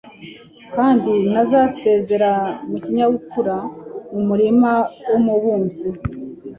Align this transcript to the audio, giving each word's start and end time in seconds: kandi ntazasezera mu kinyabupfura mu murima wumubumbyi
kandi 0.75 1.13
ntazasezera 1.31 2.31
mu 2.69 2.77
kinyabupfura 2.83 3.55
mu 4.11 4.21
murima 4.27 4.71
wumubumbyi 5.09 5.87